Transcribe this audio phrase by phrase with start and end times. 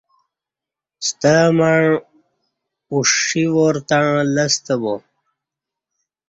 [1.07, 1.75] ستمع
[2.91, 4.93] اوݜی وار تݩع لستہ با